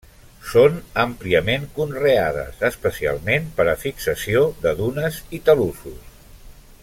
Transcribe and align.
Són 0.51 0.77
àmpliament 1.01 1.67
conreades, 1.75 2.57
especialment 2.71 3.47
per 3.59 3.67
a 3.75 3.79
fixació 3.83 4.43
de 4.65 4.75
dunes 4.81 5.21
i 5.39 5.45
talussos. 5.51 6.03